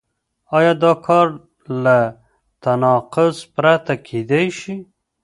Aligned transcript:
آیا 0.57 0.73
دا 0.83 0.93
کار 1.05 1.27
له 1.83 1.97
تناقض 2.63 3.35
پرته 3.53 3.93
کېدای 4.07 4.47
شي؟ 4.59 4.75